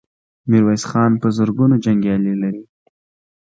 [0.49, 2.63] ميرويس خان په زرګونو جنګيالي لري.